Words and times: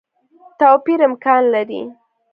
توپیر 0.59 0.99
امکان 1.07 1.43
لري. 1.53 1.81